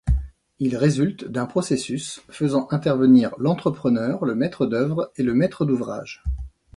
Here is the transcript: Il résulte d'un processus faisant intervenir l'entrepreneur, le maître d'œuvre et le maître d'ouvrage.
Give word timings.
Il 0.57 0.77
résulte 0.77 1.25
d'un 1.25 1.45
processus 1.45 2.23
faisant 2.31 2.67
intervenir 2.71 3.35
l'entrepreneur, 3.37 4.25
le 4.25 4.33
maître 4.33 4.65
d'œuvre 4.65 5.11
et 5.15 5.21
le 5.21 5.35
maître 5.35 5.63
d'ouvrage. 5.63 6.23